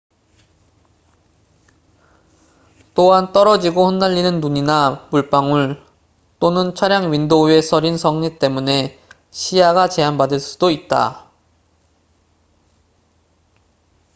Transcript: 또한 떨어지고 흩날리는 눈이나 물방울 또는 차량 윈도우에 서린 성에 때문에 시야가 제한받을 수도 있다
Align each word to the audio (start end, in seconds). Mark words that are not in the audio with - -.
또한 2.95 3.31
떨어지고 3.31 3.87
흩날리는 3.87 4.39
눈이나 4.41 5.07
물방울 5.11 5.79
또는 6.39 6.73
차량 6.73 7.11
윈도우에 7.13 7.61
서린 7.61 7.99
성에 7.99 8.39
때문에 8.39 8.99
시야가 9.29 9.89
제한받을 9.89 10.39
수도 10.39 10.71
있다 10.71 11.29